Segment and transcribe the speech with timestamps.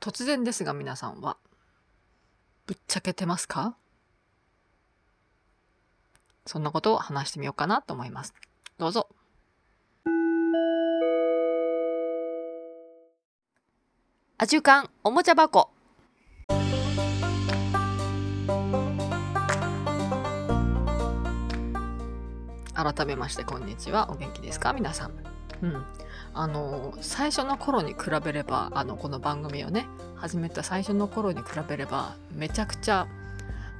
[0.00, 1.36] 突然ですが皆さんは
[2.66, 3.76] ぶっちゃけてますか？
[6.46, 8.32] そんなことを話してみようかなと思います。
[8.78, 9.08] どうぞ。
[14.38, 15.70] アジュカンおもちゃ箱。
[22.72, 24.10] 改めましてこんにちは。
[24.12, 24.72] お元気ですか？
[24.72, 25.12] 皆さん。
[25.60, 25.84] うん
[26.34, 29.86] あの最初の頃に比べればあのこの番組をね
[30.16, 33.06] 始めた最初の頃に比べればめちゃくちゃ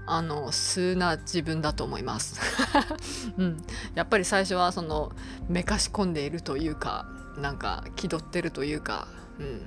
[0.06, 2.41] あの素な自分だと思います、
[3.36, 3.62] うん、
[3.95, 5.12] やっぱり最初はその
[5.48, 9.06] めかし込んでいるというかなんか気取ってるというか、
[9.38, 9.60] うん、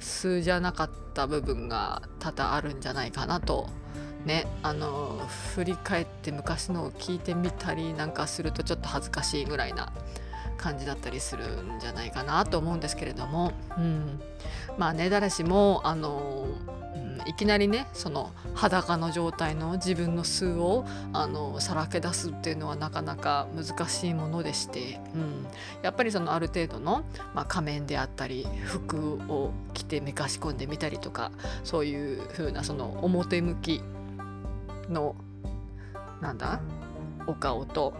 [0.00, 3.68] 素じゃなかった部分が多々あるんじゃないかなと
[4.24, 9.92] ねあの振り返って昔のを聞いてみたりなんかするとちょっと恥ずかしいぐらいな
[10.64, 14.18] 感じだったりするんじゃないかなと思うんですけれども、うん、
[14.78, 16.46] まあね誰しもあの、
[16.96, 25.46] ん、いきなりねその裸の状態の自分の素をあのさらけ出すっていうのはなかなか難しいものでして、うん、
[25.82, 31.30] やっぱりそのある程度の、まあ、仮面であったり服を着てめかし込んでみたりとか
[31.62, 33.82] そういう風なその表向き
[34.88, 35.14] の
[36.22, 36.62] なんだ
[37.26, 37.92] お顔と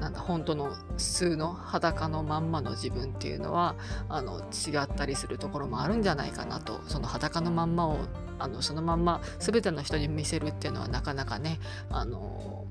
[0.00, 3.74] なんだ本当の素の裸のまんまの自分っていうのは
[4.08, 6.80] あの違ったりするところもあるんじゃないかなと。
[6.86, 7.98] その裸のまんまを
[8.38, 12.64] あのそのまんま全ての人に見せるっていうのはなかなかねあの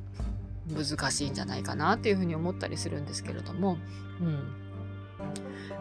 [0.68, 3.78] 難しいんじゃないかなっていうふうに思ったりするんですけれども、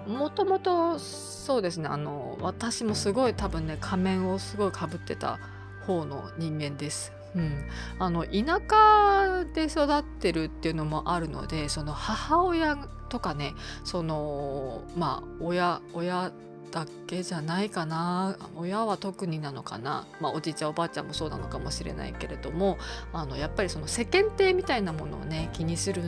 [0.06, 5.38] うん、もともとそうですねあの私もすごい多分ね仮面をすごいかぶってた
[5.86, 7.17] 方の人間です。
[7.38, 7.64] うん、
[7.98, 12.76] あの田舎で育ってるっていうのもあるのでその母親
[13.08, 16.32] とかねそのまあ親親
[16.70, 18.36] だけじゃないかな。
[18.54, 22.76] 親は特になのかな、まあ、おじいちゃんおばあちゃんもそうなのかもしれないけれども
[23.14, 26.02] あのやっぱりその世間体みたいなものをね気にする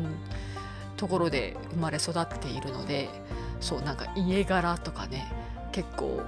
[0.98, 3.08] ところで生まれ育っているので
[3.60, 5.32] そうなんか家柄とかね
[5.72, 6.22] 結構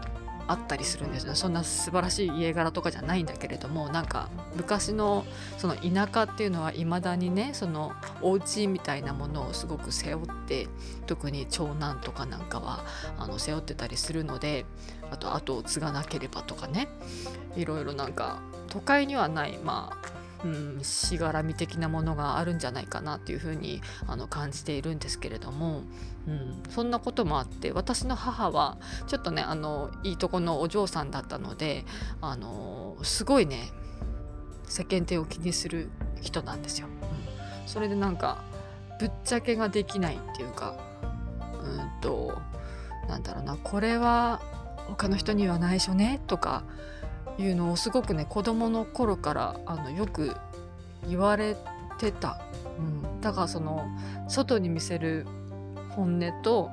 [0.52, 1.34] あったりするんですよ。
[1.34, 5.24] そんな素晴らしい家柄とかじゃないんだけれどもなんか昔の
[5.58, 10.68] その田舎っていうのはいまだにねそのお家みたいなものをすごく背負って
[11.06, 12.84] 特に長男とかなんかは
[13.18, 14.66] あの背負ってたりするので
[15.10, 16.88] あと後を継がなければとかね。
[17.56, 20.01] いろいろなんか都会にはないまあ
[20.44, 25.82] うん、しがらみ的なものがあるんじゃないかなっていうふうにあの感じているんですけれども、
[26.26, 31.84] うん、そんなこともあって私の母はちょっとねあのいいとこのお嬢さんだったので
[32.20, 33.70] あのすごいね
[34.64, 35.90] 世間体を気にする
[36.22, 36.86] 人なんですよ。
[36.86, 38.42] うん、それでなんか
[38.98, 40.76] ぶっちゃけができないっていうか
[41.62, 42.40] うんと
[43.08, 44.40] なんだろうなこれは
[44.88, 46.64] 他の人には内緒ねとか
[47.38, 50.36] いうのをすごくね子供の頃からあのよく
[51.08, 51.56] 言われ
[51.98, 52.40] てた、
[52.78, 53.86] うん、だからその
[54.28, 55.26] 外に見せる
[55.90, 56.70] 本音と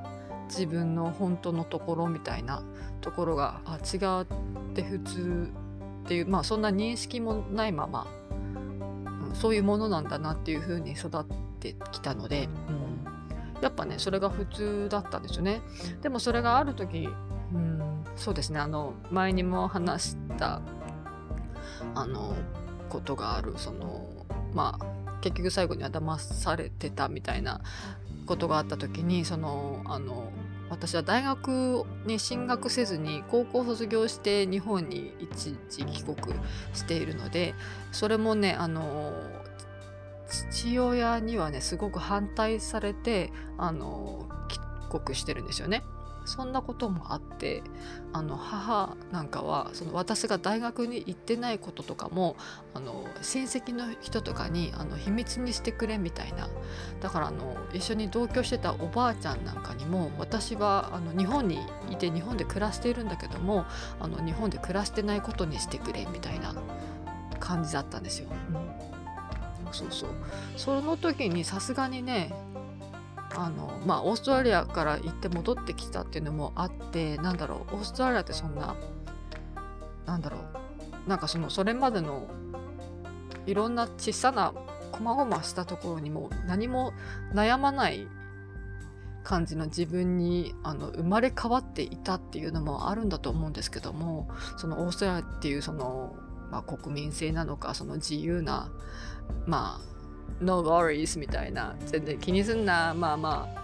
[0.48, 2.62] 自分の本当のところみたいな
[3.00, 4.26] ところがあ違っ
[4.74, 5.50] て普通
[6.04, 8.06] っていうまあそんな認識もないまま、
[9.28, 11.24] うん、そういうものなんだなっていう風に育っ
[11.60, 15.60] てきたので、うん、やっぱねそれが普通だったんですよね。
[16.02, 17.08] でもそれがある時、
[18.20, 20.60] そうですねあの前にも話した
[21.94, 22.36] あの
[22.90, 24.06] ことがあるその
[24.52, 27.62] まあ結局最後には騙されてたみたいな
[28.26, 30.30] ことがあった時にそのあの
[30.68, 36.34] 私は大学に進学せずに高校卒業して日本に一時帰国
[36.74, 37.54] しているので
[37.90, 39.14] それもねあの
[40.28, 44.60] 父親にはねすごく反対されてあの帰
[45.00, 45.82] 国してるんですよね。
[46.30, 47.62] そんなこともあって
[48.12, 52.36] あの母なんかはその私が大学に行ってないこととかも
[52.72, 56.48] あの親戚の人とかにあの秘密にしてくれみたいな。
[57.00, 61.58] だからあの一緒に同居してたおばあちゃんなんかにも私はあの日本に
[61.90, 63.64] いて日本で暮らしているんだけども
[63.98, 66.54] あの日本で暮らしてないことにしてくれみたいな。
[67.40, 68.28] 感じだったんですよ。
[69.64, 70.10] うん、そうそう。
[70.56, 72.32] その時にさすがにね
[73.42, 78.76] あのまあオーストラリアから行って戻ってきたっていうのもあってなんだろうオーストラリアってそんな
[80.04, 80.38] なんだろ
[81.06, 82.28] うなんかそのそれまでの
[83.46, 84.52] いろんな小さな
[84.92, 86.92] 細々したところにも何も
[87.32, 88.06] 悩まない
[89.22, 94.28] 感じの自分にあの生まれ変わっていたっていうのもあるんだと思うんですけども
[94.58, 96.14] そのオーストラリアっていうその、
[96.50, 98.70] まあ、国民性なのかその自由な
[99.46, 99.89] まあ
[100.40, 101.74] no worries みたいな。
[101.86, 102.94] 全然気にすんな。
[102.94, 103.60] まあまあ。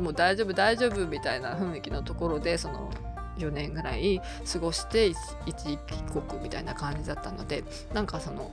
[0.00, 2.90] もう大丈夫大丈夫みたいな雰囲気のところでその
[3.38, 4.20] 4年ぐらい
[4.50, 5.16] 過ごして一
[5.56, 8.50] 時帰国みたいな感じだったのでなんかその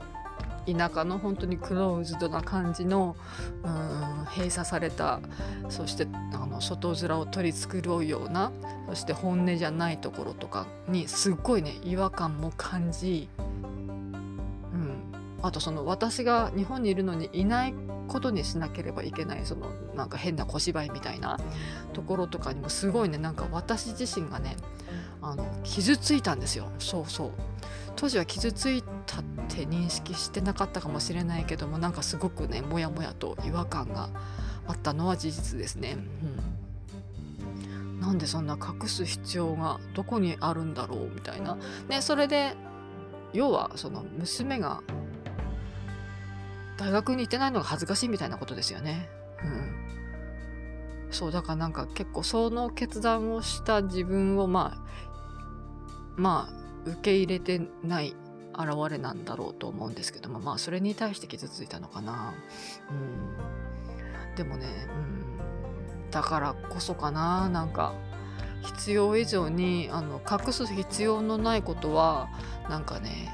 [0.66, 3.16] 田舎の本当にクローズドな感じの
[3.64, 5.20] うん閉鎖された
[5.70, 8.52] そしてあの外面を取り繕うような
[8.88, 13.30] そして本音じゃないところとかにすっごいね違和感も感じ、
[15.42, 17.74] あとその私が日本にいるのにいない
[18.08, 21.38] ことにしなければいけないそのなんか変な小芝居みたいな
[21.92, 24.56] ところとかにもすごいねなんか私自身がね
[25.22, 26.70] あの傷ついたんですよ。
[26.78, 27.30] そうそう。
[27.96, 34.08] 当時は傷ついたって認識してなかったかもしれないけどもなんかすごくねモヤモヤと違和感が
[34.68, 35.96] あったのは事実ですね。
[37.42, 41.58] うん、なんでそんな隠す必要がどこにあるんだろうみたいな。
[41.88, 42.54] ねそれで
[43.32, 44.82] 要はその娘が
[46.78, 49.10] 大学に行ってないのが恥ずかしいみたいなことですよね。
[49.42, 54.88] うん、そうだからなんか結構その決断をした自分をまあ
[56.16, 58.14] まあ受け入れてない
[58.54, 62.34] 現れなんだろうと思うんですけどもまあそれに対して傷ついたのかな。
[62.90, 67.92] うん、でもね、うん、だからこそかななんか
[68.62, 72.28] 必要以上にあの隠す必要のないことは
[72.68, 73.32] なんかね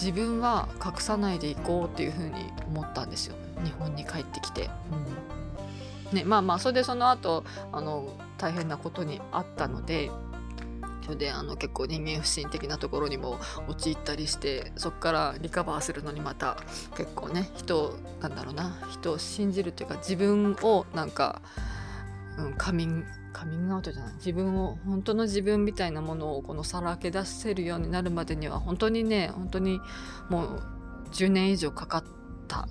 [0.00, 3.34] 自分は隠さないでいこうっていうふうに思ったんですよ
[3.64, 4.70] 日本に帰ってきて。
[4.92, 4.96] う
[5.32, 5.36] ん
[6.12, 10.10] ね、まあまあそれでその後あの大変なことにあったので
[11.02, 13.38] それであの結構人間不信的なところにも
[13.68, 16.58] 陥ったりしてそこからリカバーするのにまた
[16.96, 21.42] 結構ね人なんだろうな人を信じるというか自分をなんか、
[22.38, 23.04] うん、カミン
[23.36, 24.14] カミングアウトじゃない？
[24.14, 29.78] 自分を本当の自分みたいなものをこのさらけ出せるようになるまでには本当にね本当に
[30.30, 30.62] もう
[31.12, 32.04] 10年以上かかっ
[32.48, 32.66] た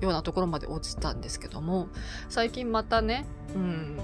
[0.00, 1.86] ようなところまで落ちたんですけども
[2.28, 3.98] 最近またね、うん、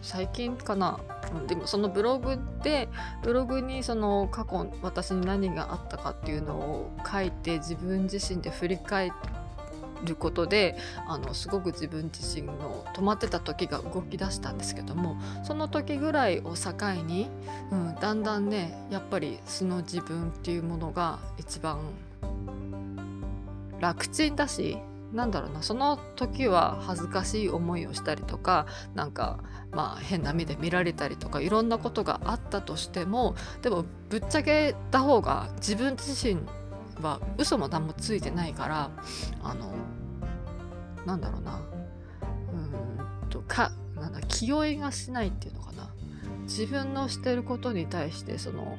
[0.00, 0.98] 最近かな。
[1.46, 2.88] でもそのブログで
[3.22, 9.41] ブログにその過去私に何があったかっていうのを書いて自分自身で振り返って
[10.04, 10.76] ることで
[11.06, 16.72] あのすごく自分自身の止まってた時が動き出したんですけどもその時ぐらいを境
[17.04, 17.28] に、
[17.70, 21.78] うん、だんだんねやっぱり素の自分っていうものが一番
[23.80, 24.78] 楽ちんだし
[25.12, 29.38] なんだろうなその時は恥ずかしい思いをしたりとかなんか
[29.70, 36.40] まあ変な目で見られたりとかいろんなことがあったとしてもでもぶっちゃけた方が自分自身
[37.02, 38.90] は嘘も何もついてないから
[39.42, 39.74] あの
[41.04, 41.60] なんだろうな。
[42.52, 45.94] うんとかなんだ気負いがしないっていうのかな。
[46.42, 48.76] 自分のしてることに対してその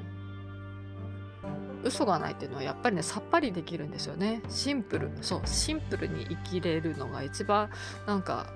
[1.84, 4.42] 嘘がないっていうのはやっぱりねさっぱりできるんですよね。
[4.50, 7.70] シンプルそうシンプルに生きれるのが一番
[8.06, 8.48] なんか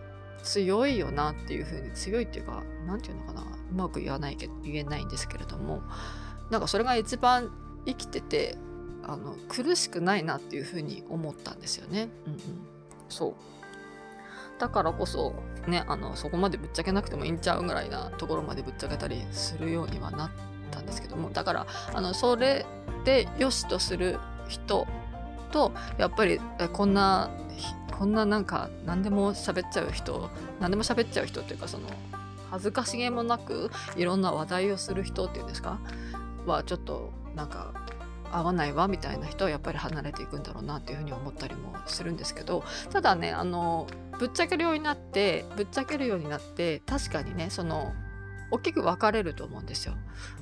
[0.44, 3.42] 強いよなっていう風に強いっていうか何て言うのかな。
[3.42, 5.82] うまく言わないけど言えないんですけれども。
[6.50, 7.52] なんかそれが一番
[7.86, 8.58] 生きてて
[9.08, 12.10] あの苦しくないなっていう風に思ったんですよね。
[12.26, 12.40] うんうん、
[13.10, 13.34] そう。
[14.60, 15.34] だからこそ
[15.68, 20.32] ねあのそこまでぶっちゃけなくてもいいんちゃうぐらいなところまでぶっちゃけたりするようにはなっ
[20.72, 21.30] たんですけども。
[21.30, 22.66] だからあのそれ
[23.06, 24.88] で良しとする人
[25.52, 26.42] とやっぱり
[26.74, 27.30] こんな
[27.98, 30.30] こんななんか何でも喋っちゃう人
[30.60, 31.88] 何でも喋っちゃう人っていうかその
[32.52, 35.80] 恥ずかしげもなくいろんな話題をする人っていうんですか？
[36.46, 37.74] はちょっとなんか
[38.32, 43.88] 合わないわみたいな人はやっぱり離れていくんだろうなっていうふうに思ったりもするんですけどただねあの
[44.20, 47.94] ぶっちゃけるようになってぶっちゃけるようになって確かにねその
[48.52, 49.94] 大きく分かれると思うんですよ。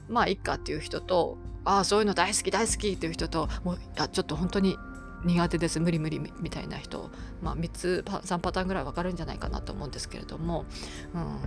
[0.07, 4.77] まあいっかっていう人とああそういうの大好き大好きっていう人ともうあちょっと本当に
[5.25, 7.09] 苦手です無理無理みたいな人、
[7.41, 10.65] まあ、3つ3パターンぐらい分かるんじゃないかなと思うんですけれども、
[11.13, 11.37] うん。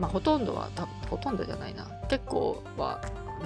[0.00, 0.68] まあ、ほとんどは
[1.08, 1.86] ほとんどじゃないな。
[2.08, 3.00] 結構は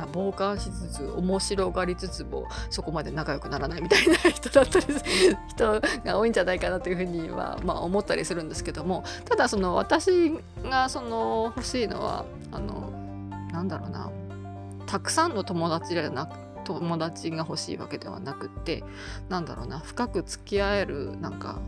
[0.05, 4.87] 傍観しつつ面白がりつつもそこまで仲良くならないみたいな人だったり
[5.49, 10.33] 人が多いんじゃないかなというふうには、まあ、思ったりするんですけどもただその私
[10.65, 12.91] がその欲しいのはあの
[13.53, 14.11] なんだろうな
[14.87, 18.83] たくさんの友達じゃなく友達が欲しいわけではなくって
[19.29, 21.61] なんだろうな深く付き合えるなんか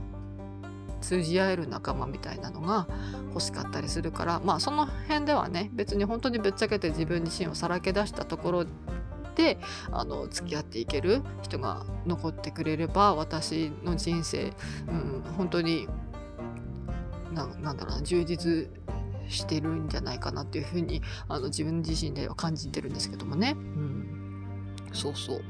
[1.01, 2.87] 通じ合える仲間みたいなのが
[3.29, 8.65] 欲しかったりするからまあその辺ではね別に本当にぶっちゃけて自分自身をさらけ出したところ
[9.35, 9.59] で
[9.93, 14.53] あの付き合っていける人が残ってくれれば私の人生、
[14.89, 15.89] うん、本当に
[17.33, 18.69] なんだろうな充実
[19.29, 23.55] してるんじゃないかなっていうふうにあの自分自身では感じてるんですけどもね。
[23.57, 24.09] うん。
[24.93, 25.43] そうそう。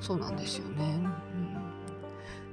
[0.00, 1.00] そうなんですよね、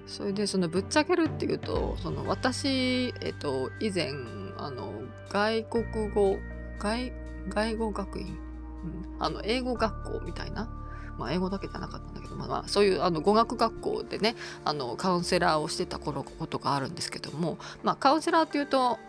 [0.08, 4.12] それでそのぶっちゃけるっていうとその私、えっと、以前
[4.58, 4.92] あの
[5.30, 6.38] 外国語
[6.80, 7.12] 外
[7.50, 10.70] 外語学院、うん、あの英語学校みたいな
[11.18, 19.00] まあ、英語だけじゃなかったんだけど、まあ、まあ、そういうあの語学学校でねあのカウンセラーをしてた頃ことがあるんですけども、まあ、カウンセラーっていうと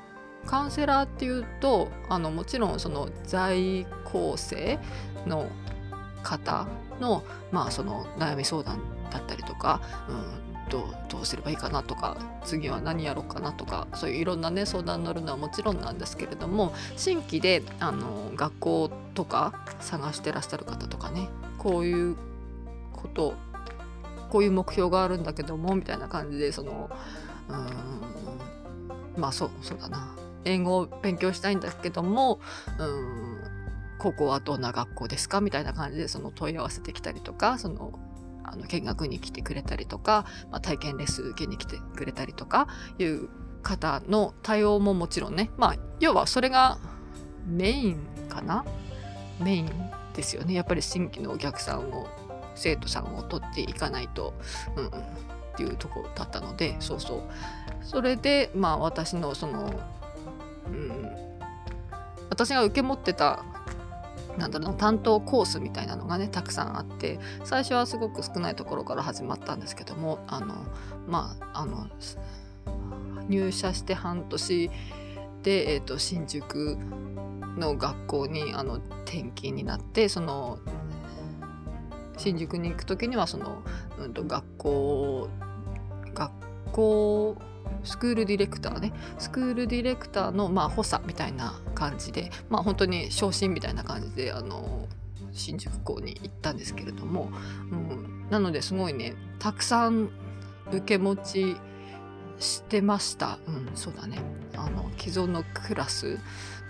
[0.46, 4.78] カウンセラーっていうとあのもちろんその在校生
[5.26, 5.48] の
[6.22, 6.68] 方
[7.00, 22.16] の,、まあその悩み相談だったりとか、うん、どうどうすればいいかなとか次は何やろうかなとかそういういろんなね相談に乗るのはもちろんなんですけれども新規であの学校とか探してらっしゃる方とかねこういう
[22.92, 23.34] こと
[24.30, 26.90] こういう目標があるんだけどもみたいな感じでその
[27.48, 27.52] う
[29.18, 30.14] んまあそうそうだな。
[30.44, 32.38] 英語を勉強したいんだけども
[32.78, 33.40] うん
[33.98, 35.40] ここはどんな学校ですか？
[35.40, 37.98] みたいな感じでその問い合わせてきたりとかその
[38.48, 43.28] あの見学に来てくれたりとか、まあ、体験レッスン受けに来てくれたりとかいう
[43.62, 46.78] 方の対応ももちろんねまあ要はそれが
[47.46, 48.64] メインかな？
[49.40, 49.70] メイン
[50.14, 50.54] ですよね。
[50.54, 52.08] やっぱり新規のお客さんを
[52.54, 54.34] 生徒さんを取っていかないと、
[54.76, 54.90] うん、っ
[55.56, 57.22] ていうとこだったのでそうそう。
[57.82, 59.78] それでまあ私のその、
[60.66, 61.08] うん、
[62.30, 63.44] 私が受け持ってた
[64.38, 70.54] なんだろう担当コースみたいなのがねたくさんあって最初はすごく少ないところから始まったんですけどもあの
[71.06, 71.88] まああの
[73.28, 74.70] 入社して半年
[75.42, 76.76] で、えーと、新宿
[77.56, 78.74] の学校にあの
[79.04, 80.58] 転勤になってその
[82.16, 83.62] 新宿に行く時にはその、
[83.98, 85.28] うんと、学校
[86.14, 86.32] 学
[86.72, 87.36] 校
[87.84, 94.88] スクールディレクターねスクールディレクターのまあ補佐みたいな感じでまあ本当に昇進みたいな感じであの
[95.32, 97.30] 新宿校に行ったんですけれども、
[97.70, 100.10] うん、なのですごいねたくさん
[100.70, 101.56] 受け持ち
[102.38, 103.38] してました。
[103.46, 104.18] うん、そうだね。
[104.56, 106.18] あの既存のクラス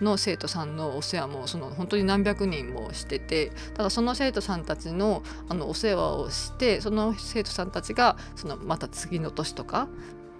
[0.00, 9.88] の生徒さんのお世話もその本当に何百人もしててただその生徒さんたちのあのお世話をしてその生徒さんたちがそのまた次の年とか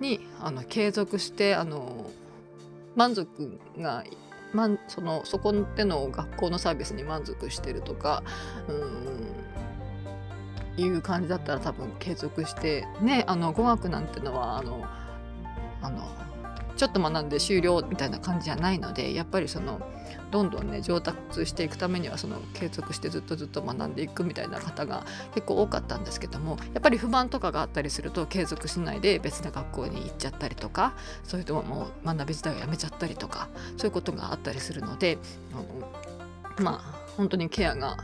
[0.01, 2.11] にあの継続してあの
[2.95, 4.05] 満足が
[4.53, 8.23] まそのそこでの学校のサービスに満足してるとか
[8.69, 9.27] うん
[10.79, 14.85] いう感じだったら多分継続してねあの語学なんてのはあの
[15.83, 16.07] あの
[16.77, 19.81] ちょっと学んで終了みたいな感じじゃないのでやっぱりその
[20.31, 25.05] どんどんね上達していくためにはその継続してずっとずっと学んでいくみたいな方が
[25.35, 35.19] 結構多かったんですけどもやっぱり不満とかがあったりすると継続しないで別な学校に行っちゃったりとかそういうともう学び自体をやめちゃったりとかそういうことがあったりするので
[35.53, 35.65] あの
[36.65, 37.97] まあ本当にケアが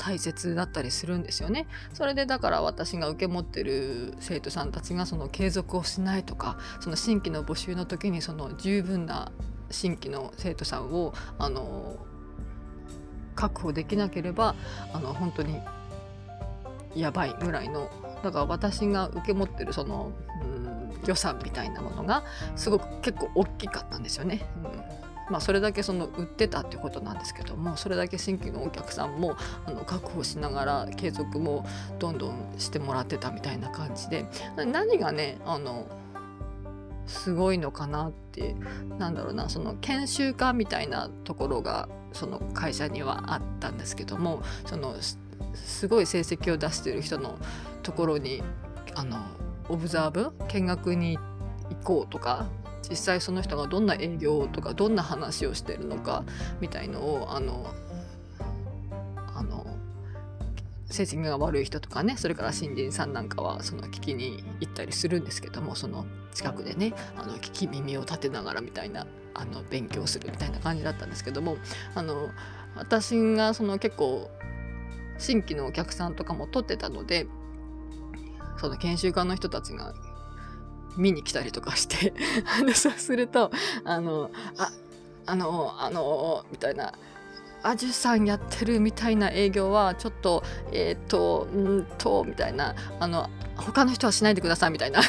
[0.00, 1.66] 大切だったりするんですよね。
[1.92, 9.30] それでだから私が受け持ってる生徒さんたちがその継続をしないとかその新規の募集の時にその十分な
[9.70, 11.96] 新規の生徒さんをあの
[13.34, 14.54] 確保できなければ
[14.92, 15.58] あの本当に
[16.94, 17.90] やばいぐらいの
[18.22, 20.12] だから私が受け持ってるその、
[20.42, 22.24] うん、予算みたいなものが
[22.56, 24.46] すごく結構大きかったんですよね。
[24.64, 25.00] うん
[25.30, 31.64] まあ、それだけその売ってたってことなんですけどもそれだけ新規のお客さんもあの確保しながら継続も
[32.00, 35.86] どんどんしてもらってたみたいな感じで何がねあの
[37.10, 38.54] すごいのかなって
[38.98, 44.94] なんだろうなその研修家みたいなところがその会社にはあったんですけどもその
[45.54, 47.36] すごい成績を出してる人の
[47.82, 48.42] ところに
[48.94, 49.18] あの
[49.68, 52.46] オブザーブ見学に行こうとか
[52.88, 56.24] 実際その人がどんな営業とかどんな話をしてるのか
[56.60, 57.72] みたいのをあの
[60.90, 66.04] 成績が悪い人とかねそれから新人さんなんかはその聞きに行ったりするんですけどもその
[66.34, 71.56] 近くでねあの聞き耳を立てながらみたいなあの勉強するみたいな感じだったんですけども
[71.94, 72.28] あの
[72.76, 74.30] 私がその結構
[75.18, 77.26] 新規のお客さんとかも取ってたので
[78.58, 79.94] その研修家の人たちが
[80.96, 82.12] 見に来たりとかして
[82.74, 83.50] そうすると
[83.84, 84.70] あのあ
[85.26, 86.92] あのあのみたいな
[87.62, 92.74] アジュさんやってるみたいな営業はちょっとえっ、ー、とんとみたいな。
[92.98, 95.00] あの他の人はしないでくださいみたいな。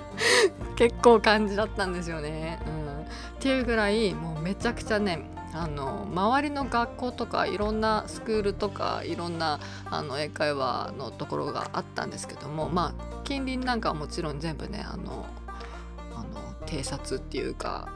[0.76, 2.58] 結構感じだったんですよね。
[2.66, 3.04] うん、っ
[3.38, 15.26] ていうぐらいもうめちゃくちゃねあの周りの学校とかいろんなスクールとかいろんなあの英会話のところがあったんですけどもまあ近隣なんかはもちろん全部ねあの
[16.14, 17.88] あの偵察っていうか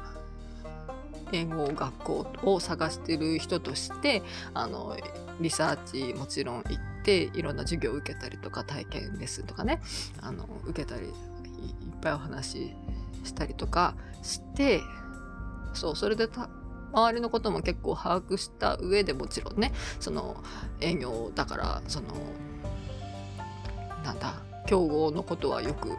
[1.34, 4.22] 英語学校を探してる人として
[4.54, 4.96] あの
[5.40, 9.80] リサーチもちろん行っていろんな授業を受けたりとか体験レッスンとかね
[10.20, 11.12] あの受けたりいっ
[12.00, 12.76] ぱいお話し
[13.24, 14.80] したりとかして
[15.72, 16.28] そうそれで
[16.92, 20.36] 周りのことも結構把握した上でもちろんねその
[20.80, 22.06] 営業だからその
[24.04, 24.34] なんだ
[24.66, 25.90] 競合のことはよく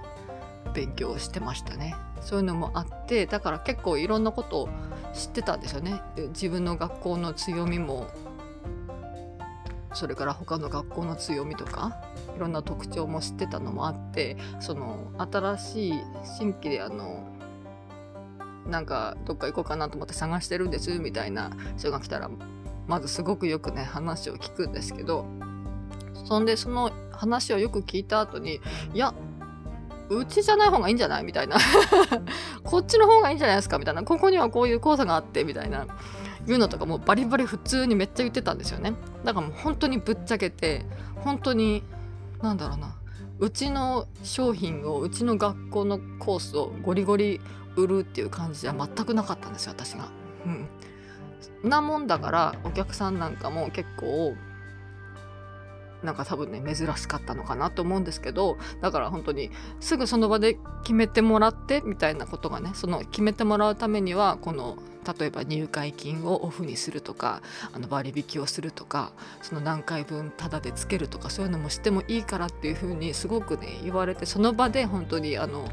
[0.73, 1.95] 勉強してましたね。
[2.21, 4.69] そういうのもあってだから結構いろんなことを
[5.13, 6.01] 知ってたんですよね。
[6.29, 8.07] 自分の学校の強みも
[9.93, 11.97] それから他の学校の強みとか
[12.35, 15.93] いろんな特徴も知ってたのもあってその新しい
[16.37, 17.23] 新規であの
[18.67, 22.29] なんかどっか行こうかなと思って探してるんですみたいな人が来たら
[22.87, 25.25] まずすごくよくね話を聞くんですけど
[26.25, 28.59] そんでその話をよく聞いた後に
[28.93, 29.13] いや
[30.09, 31.23] うちじゃない方がいいんじゃない？
[31.23, 31.57] みたいな。
[32.63, 33.79] こっちの方がいいんじゃないですか？
[33.79, 35.87] みたいなここにはこういう講座があってみたいな。
[36.45, 38.93] 言うのとかもバリバリ普通にめっちゃ言ってたんですよね。
[39.23, 40.85] だからもう本当にぶっちゃけて
[41.15, 41.81] 本当に
[42.41, 42.95] なんだろうな。
[43.39, 47.41] うちの商品をうちの学校のコースをゴリゴリ
[47.75, 50.07] 売るっていう感じじゃ全くなかったんですよ私が。
[50.45, 54.35] うん、なもんだからお客さんなんかも結構
[56.05, 64.77] なんか多分ね珍しかったのかなと思うんですけどだから本当にすぐその場で決めてもらってみたいなことがねその決めてもらうためにはこの
[65.19, 67.41] 例えば入会金をオフにするとか
[67.73, 75.69] あの割引をするとかその何回分タダでつけるとかそういうのもしてもいいからっていうふうにすごくね言われてその場で本当にあの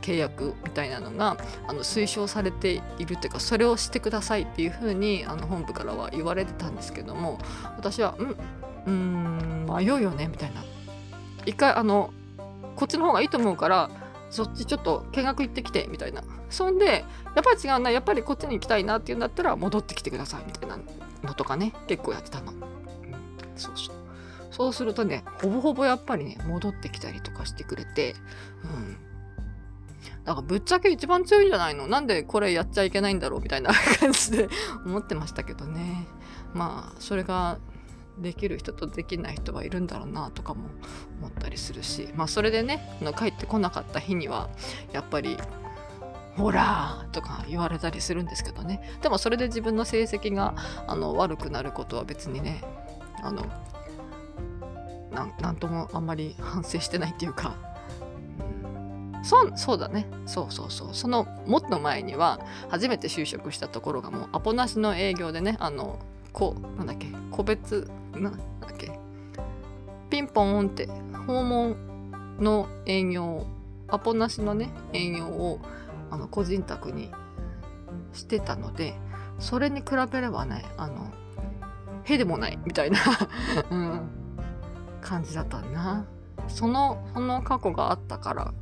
[0.00, 7.38] 契約みたいなのがあの推奨されているというかそれをしてくださいっていうふうにあの本部からは言われてたんですけども
[7.76, 8.36] 私は「うん
[8.88, 10.64] うん迷うよね」みたいな。
[11.46, 12.10] 一回あの
[12.76, 13.90] こっちの方がいいと思うから
[14.30, 16.22] そっちちょっと見学行ってきてみたいな。
[16.50, 17.04] そんで
[17.34, 20.78] やっぱり違うなやっぱりこっちに行きたいなっていうんだったら戻ってきてくださいみたいな
[21.22, 21.74] のとかね。
[21.86, 22.60] 結構やってたの、うん、
[23.56, 23.96] そうそう。
[24.50, 28.14] そうするとねほぼほぼやっぱりね戻ってきたりとかしてくれて
[28.64, 28.96] うん。
[30.24, 31.86] だからぶっちゃけ一番強いんじゃないの？
[31.86, 33.40] なんでこれやっちゃいけないんだろう？
[33.40, 34.48] みたいな感じで
[34.84, 36.06] 思ってましたけどね。
[36.54, 37.58] まあそれが
[38.20, 40.68] できる人とできない人はいるんだろうなとかも
[41.20, 44.50] 思ったりするしまあそれでね帰ってこなかった日には
[44.92, 45.36] やっぱり
[46.36, 48.80] ほらとか言われたりするんですけどね。
[49.02, 50.54] でもそれで自分の成績が
[50.86, 52.62] あの悪くなることは別にね
[53.22, 53.44] あの
[55.40, 57.56] なんともあんまり反省してないっていうか。
[59.24, 60.06] そそうだね。
[60.26, 60.94] そうそうそう。
[60.94, 65.98] そのもっと前には初めて就職したところがもうアポなしの営業でねあの
[66.38, 67.08] こうなんだっけ？
[67.32, 67.90] 個別？
[68.12, 68.96] なんだっけ？
[70.08, 70.86] ピンポンって
[71.26, 71.76] 訪問
[72.38, 73.44] の営業
[73.88, 75.58] アポなしのね営業を
[76.10, 77.10] あの個人宅に
[78.12, 78.94] してたので
[79.40, 81.10] それに比べればねあの
[82.04, 82.98] へでもないみたいな
[83.70, 84.08] うん、
[85.00, 86.04] 感じだったな。
[86.46, 88.54] そのその過去があったから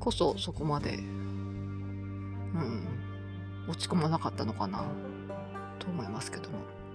[0.00, 2.88] こそそこまでうん
[3.68, 4.84] 落ち込まなかったのかな。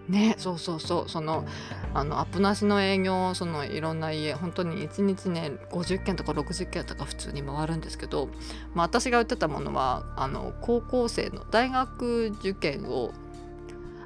[0.07, 0.35] ね。
[0.37, 1.09] そうそうそう。
[1.09, 1.45] その
[1.93, 8.29] あのアップなしの営業そのいろんな家本当に1日ね50件とか60件とか普通に回るんですけど、
[8.73, 13.11] まあ、私が売ってたものはあの高校生の大学受験を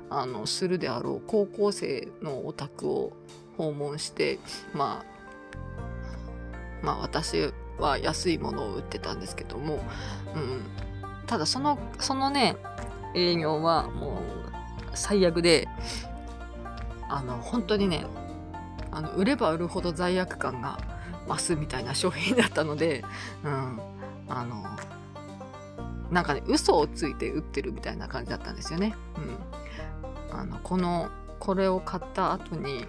[0.10, 3.14] あのするであろう高校生のお宅を
[3.58, 4.40] 訪問して
[4.74, 9.80] まあまあ私は安いものを売ってたんですけども、
[10.36, 10.62] うん、
[11.26, 12.56] ただそのそのね
[13.16, 14.22] 営業はもう
[14.98, 15.68] 最悪で
[17.10, 18.06] あの本当にね
[18.92, 20.80] あの売れば売るほど罪悪感が
[21.28, 23.04] 増すみたいな商品だったので、
[23.44, 23.80] うん、
[24.28, 24.66] あの
[26.12, 28.96] なんかね嘘をついて売ってるみたいな感じだったんですよね。
[30.32, 32.86] うん、あのこのこれを買った後に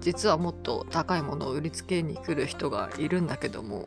[0.00, 3.86] 実はもっと高いものを売りつけに来る人がいるんだけども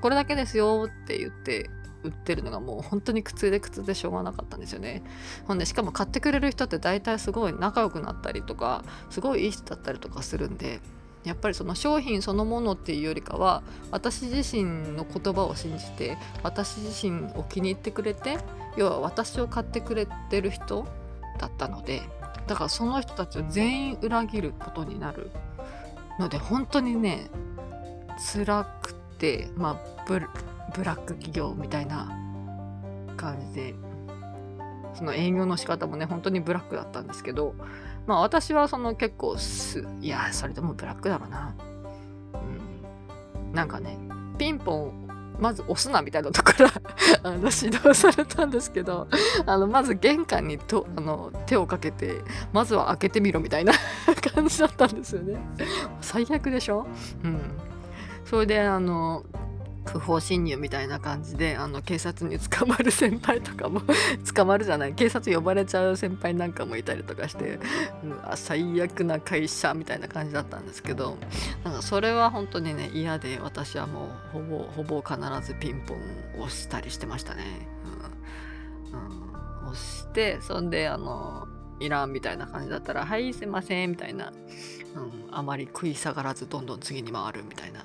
[0.00, 1.68] これだけですよって言って
[2.04, 5.02] 売ってるのがもう本当に苦痛で苦痛でしょうがなかったんですよね。
[5.46, 10.80] ほんでしかも買ってくれる人って大体すごい仲良くなったりとかすごいいい人だったりとかするんで
[11.24, 18.38] やっぱりその商品そのものっていうよりかは私自身の言葉を信じて私自身を気に入ってくれて
[18.76, 20.86] 要は私を買ってくれてる人
[21.38, 22.02] だったので
[22.46, 25.30] だからその人たちを全員裏切ることになる
[26.18, 27.30] ので本当にね
[28.18, 30.04] 辛くてまあ
[30.74, 32.10] ブラック企業みたいな
[33.16, 33.74] 感じで
[34.94, 37.54] その営業の仕方もね本当にブラックだったんですけど
[38.06, 41.54] まあ私はその結構すいやそれでもブラックだろうな。
[42.34, 42.36] う
[43.48, 43.52] ん。
[43.54, 43.98] なんかね
[44.38, 45.04] ピンポン
[45.40, 46.68] まず押すなみたいなところ
[47.24, 49.08] あの指導されたんですけど
[49.46, 52.20] あのまず玄関にとあの手をかけて
[52.52, 53.72] まずは開けてみろみたいな
[54.34, 55.38] 感じだったんですよね。
[56.00, 56.86] 最悪でしょ？
[57.24, 57.40] うん。
[58.24, 59.24] それであの
[59.84, 63.82] 不法侵入みたいな感じであの警察に捕まる先輩とかも
[64.34, 67.58] 捕まるじゃない警察呼ばれちゃう先輩なんかもいたりとかして、
[68.04, 71.16] うわ最悪な会社みたいな感じだったんですけど
[71.64, 75.98] なんかそれは本当にね嫌で私はもうほぼほぼ必ずピンポン
[76.38, 77.68] 押したりしてましたね。
[77.84, 79.00] うん。
[79.64, 81.48] うん、押してそんであの
[81.80, 84.32] いらんみたいな感じだったら「はいすいません」みたいな、
[84.94, 87.84] うん、あまり食い下がらずどんどん次に回るみたいな。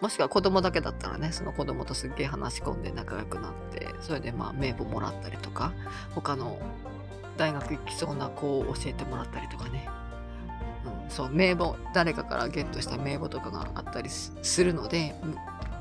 [0.00, 5.72] もしくは子供だけだったらねその子供とすっげえ話し込んで仲良くなってそれでまあ名簿もらったりとか
[6.14, 6.58] 他の
[7.36, 9.88] 大学行きそうな子を教えてもらったりとかね、
[11.04, 15.14] うん、そう名簿誰かからゲットした名簿とかがあったりするので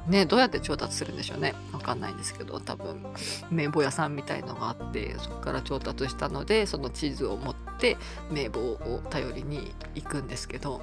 [0.09, 1.53] ね、どうやって調達するんでしょうね。
[1.71, 3.05] わかんないんですけど、多分、
[3.51, 7.97] 名簿屋さんみたいのがあって、そこから調達したので、その地図を持って
[8.29, 10.81] 名簿を頼りに行くんですけど、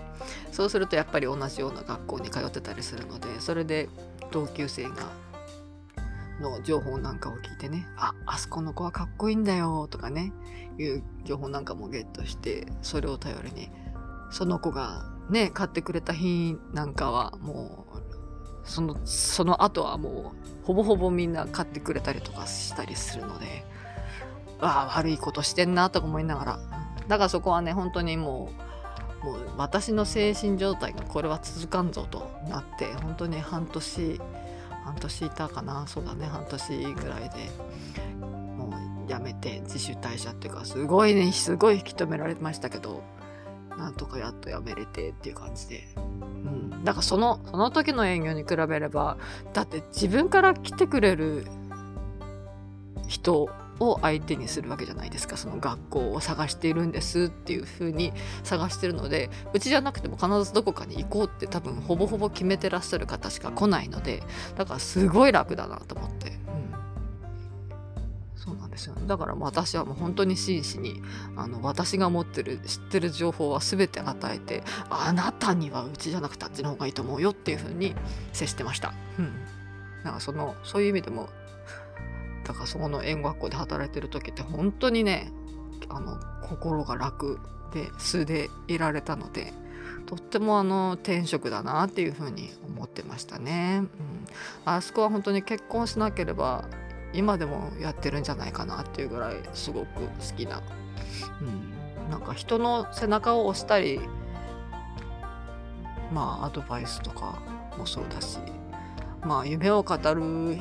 [0.50, 3.88] そうするとやっぱり同じような学校に通ってたりするので、それで
[4.32, 4.94] 同級生が
[6.40, 10.32] の情報なんかを聞いてね、あ、あそこの子はかっこいいんだよとかね、
[10.78, 13.70] いう情報なんかもゲットして、それを頼りに、
[14.30, 17.96] その子がね、買ってくれた日なんかはもう
[18.66, 23.64] そのその後はもうほぼほぼみんな買ってくれたりとかしたりするので
[24.60, 28.50] ああ悪いことしてんなとか思いながらだからそこはね本当にも
[29.22, 34.20] うもう私の精神状態がこれは続かんぞとなって本当に半年
[34.84, 37.50] 半年いたかなそうだね半年ぐらいで
[38.20, 38.72] も
[39.06, 43.02] うやめて自主退社っていうかすごいねすごい引き止められましたけど
[43.76, 45.86] なんとかやっとやめれてっていう感じで。
[45.96, 49.18] うん、だからそのその時の営業に比べれば
[49.52, 51.46] だって自分から来てくれる
[53.08, 58.12] 人を相手にするわけじゃないですかその学校を探しているんですっていう風に
[58.42, 64.22] 探してるのでうちじゃなくても必ずどこかに行こうって多分ほぼほぼ決めてらっしゃる方しか来ないので
[64.56, 66.36] だからすごい楽だなと思って。
[68.46, 71.02] そうなんですよ、ね、だから私はもう本当に真摯に
[71.34, 77.96] あの私が持ってる知ってる情報は全て与えてあなたにはうちじゃなくてあっちの方がいいと思うよっていう風に
[78.32, 78.94] 接してました。
[79.18, 79.32] うん、
[80.04, 81.28] なんかそのそういう意味でも
[82.46, 85.32] だからそこの英語学校で働いてる時って本当にね
[85.88, 87.40] あの心が楽
[87.72, 89.52] で素でいられたので
[90.06, 93.88] とってもあの転職だなっていうふうに思ってましたね、うん、
[94.64, 96.68] あそこは本当に結婚しなければ
[97.12, 100.62] 今でもやってるんじゃないかなっていうぐらいすごく好きな、
[101.40, 104.00] うん、なんか人の背中を押したり
[106.12, 107.42] まあアドバイスとか
[107.76, 108.38] もそうだし
[109.22, 110.58] まあ夢を語る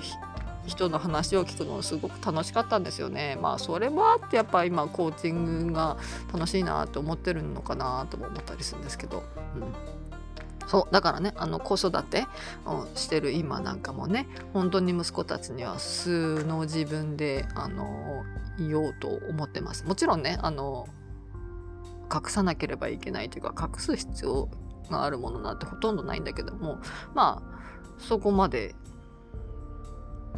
[0.65, 3.37] 人の話を聞くのすごく楽しかったんですよね。
[3.41, 5.97] まあそれもあってやっぱ今コーチングが
[6.33, 9.23] 楽しいなって思ってるのかなとも思ったりするんですけど。
[9.55, 9.95] うん
[10.67, 12.25] そうだからねあの子育て
[12.65, 18.23] をしてる今なんかもね本当に息子たちには素の自分であの
[18.57, 20.87] 言おうと思ってますもちろんねあの
[22.11, 24.49] 隠さなければいけないというか隠す必要
[24.89, 26.79] があるものなんてほとんどないんだけども
[27.13, 27.55] まあ
[27.99, 28.75] そこまで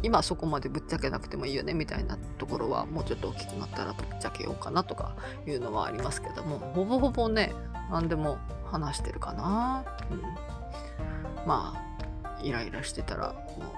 [0.02, 6.58] 今そこまでぶっちゃけなくてもいいよねみたいなところはもうちょっと大きくなったらぶっちゃけようかなとかいうのはありますけども。
[6.74, 7.52] ほぼほぼね
[7.90, 10.20] 何でも話してるかな、うん、
[11.46, 13.74] まあイライラしてたらも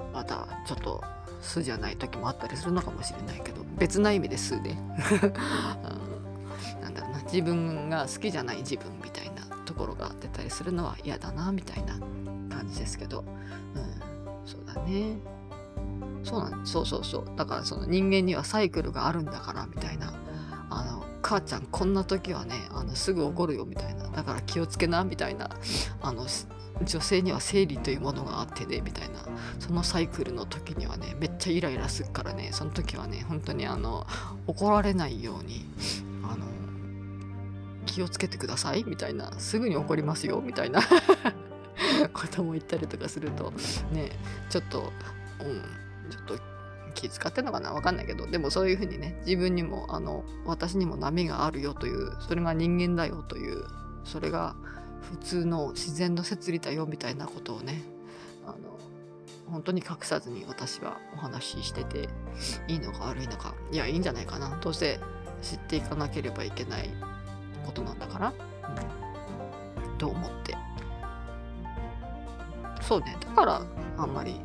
[0.00, 1.02] うまたちょっと
[1.40, 4.78] 素じゃない時もあったりするのかもしれないけど別な意味で素で、 うん、
[6.82, 7.20] なんだろうな。
[7.24, 11.98] 自分が好きじゃない自分みたいなところが出たりするのは嫌だなみたいな
[12.48, 13.24] 感じですけど、
[13.74, 13.85] うん、
[14.76, 15.16] そうだね。
[16.24, 17.24] そうなんそうそうそう。
[17.36, 20.12] だからその人間にはサイクルがあるんだからみたいな。
[20.68, 24.08] あの母ちゃんこんな時はねあのすぐ怒るよみたいな。
[24.08, 25.50] だから気をつけなみたいな。
[26.02, 26.26] あの
[26.84, 29.20] 女性には生理というものがあってねみたいな。
[29.58, 32.50] そのサイクルの時にはねめっちゃイライラするからね。
[32.52, 34.06] その時はね本当にあの
[34.46, 35.64] 怒られないように
[36.24, 36.44] あの
[37.86, 39.32] 気をつけてくださいみたいな。
[39.38, 40.80] すぐに怒りますよみたいな。
[42.12, 43.52] ことも言ったりとかすると
[43.92, 44.10] ね
[44.50, 44.92] ちょっと
[45.40, 45.62] うん
[46.10, 46.38] ちょっと
[46.94, 47.72] 気使ってんのかな？
[47.72, 53.64] わかんないけどでもそういうふうにね自分にもあの私にも波があるよというそれが人間だよという
[54.04, 54.54] それが
[55.02, 57.82] 普通の自然の摂理だよみたいなことをね
[58.46, 58.56] あの
[59.50, 62.08] 本当に隠さずに私はお話ししてて
[62.68, 64.56] いいのか悪いのかいやいいんじゃないかな。
[64.60, 64.98] どうせ
[65.42, 66.88] 知っていかなければいけない
[67.66, 68.32] ことなんだから、
[69.90, 70.45] うん、と思って
[72.86, 73.16] そうね。
[73.20, 73.62] だから
[73.98, 74.40] あんまり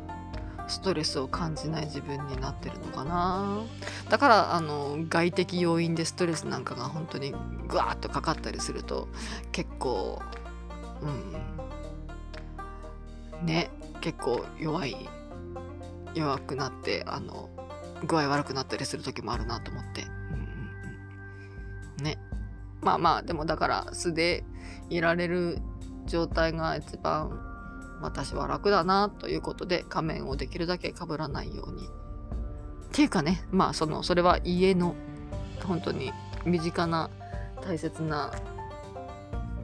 [0.66, 3.60] ストレスを感じない自分になってるのかな。
[4.08, 7.32] だからあの外的要因でストレスなんかが本当に
[7.68, 9.08] グワーッとかかったりすると
[9.52, 10.20] 結構
[13.40, 13.46] うん。
[13.46, 13.70] ね。
[14.00, 15.08] 結構弱い
[16.14, 17.48] 弱くなってあの
[18.04, 20.42] 具合悪くなったりする時もあるなと思って、うんうん
[21.98, 22.18] うん、ね。
[22.80, 24.42] まあまあでもだから素で
[24.90, 25.58] いられる
[26.06, 27.51] 状態が一番
[28.02, 31.88] 私は楽だなということで仮面をできるだけかぶらないようにっ
[32.92, 34.94] ていうかねまあそのそれは家の
[35.64, 36.12] 本当に
[36.44, 37.08] 身近な
[37.64, 38.32] 大切な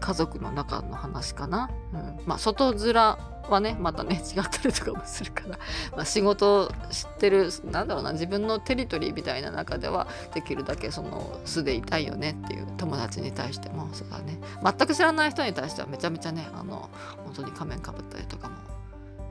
[0.01, 1.71] 家族の中の話かな。
[1.93, 3.19] うん、まあ外面
[3.53, 5.59] はねまたね 違ったりとかもするから、
[5.97, 16.89] まあ、仕事を知ってるなんだろうな自分のテリトリーみたいな中ではできるだけその素でいたいよねっていう友達に対してもそうだね全く知らない人に対してはめちゃめちゃねあの
[17.25, 18.57] 本当に仮面かぶったりとかも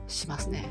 [0.06, 0.68] しますね。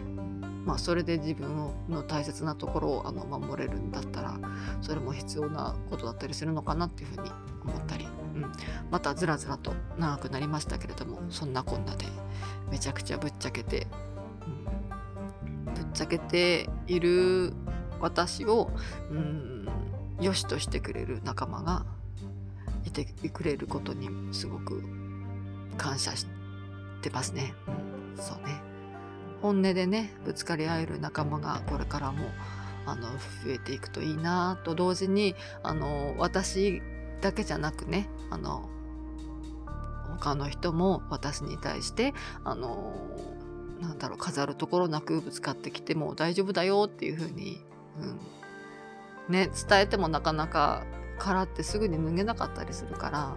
[0.66, 1.48] まあ、それで自分
[1.88, 4.38] の大切なところをあの守れるんだったら
[4.82, 7.32] それも必要なことだったりするのかなっていうふうに
[7.64, 8.06] 思ったり、
[8.92, 12.06] またずらずらと長くなりましたけれどもそんなこんなで
[12.70, 13.88] めちゃくちゃぶっちゃけて、
[14.46, 17.54] うん、ぶっちゃけている
[18.00, 18.72] 私を、
[19.12, 19.68] うん、
[20.20, 21.86] 良しとしてくれる仲間が
[22.86, 24.84] いてくれることにすごく
[25.78, 26.26] 感謝し
[27.02, 27.54] てますね。
[28.16, 28.62] うん、そうね。
[29.42, 32.30] 本音でねぶつかり合える仲間がこれからも
[32.86, 36.82] あの増えていくといいなと同時にあの私
[37.22, 38.70] だけじゃなくねあの
[40.20, 42.94] 他の人も私に対してあの
[43.82, 47.62] なんだろう飾るところなくぶつかってきても大丈夫だよっていう風に、
[49.28, 50.84] うん、ね伝えてもなかなか
[51.20, 53.36] 殻ってすぐに脱げなかったりするから、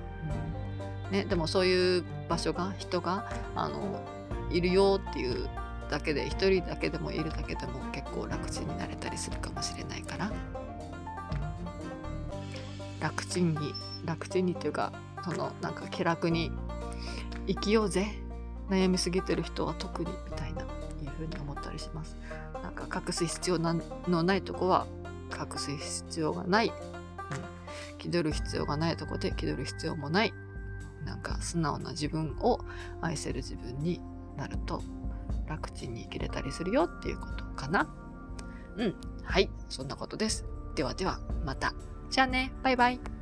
[1.04, 4.00] うんね、でもそういう場所が人があの
[4.50, 5.48] いるよっていう
[5.90, 10.32] だけで一人だけでもいるだけでも結構楽ちんになれたりするかもしれないから
[13.00, 14.92] 楽ちんに楽ちんにっていうか
[15.24, 16.50] そのなんか気楽に
[17.46, 18.06] 生きようぜ。
[18.70, 20.64] 悩みすぎてる人は特にみたいない
[21.06, 22.16] うふうに思ったりします。
[22.62, 24.86] なんか隠す必要のないとこは
[25.32, 30.32] 隠す必要がない、うん、気取る必要がないとこで気取る必要もない。
[31.04, 32.60] なんか素直な自分を
[33.00, 34.00] 愛せる自分に
[34.36, 34.82] なると
[35.48, 37.88] 楽ちんに生きれたりするよっていうことかな。
[38.76, 38.94] うん。
[39.24, 39.50] はい。
[39.68, 40.44] そんなことです。
[40.76, 41.74] ではではまた。
[42.10, 43.19] じゃあねバイバイ。